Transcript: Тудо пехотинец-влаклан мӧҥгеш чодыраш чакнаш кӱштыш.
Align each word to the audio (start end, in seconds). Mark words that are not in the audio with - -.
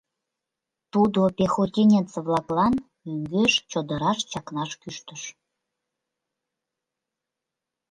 Тудо 0.91 1.21
пехотинец-влаклан 1.37 2.75
мӧҥгеш 3.05 3.53
чодыраш 3.71 4.19
чакнаш 4.31 4.71
кӱштыш. 4.81 5.23